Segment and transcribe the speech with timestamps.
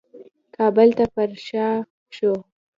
[0.55, 1.67] کابل ته پرشا
[2.15, 2.33] شو.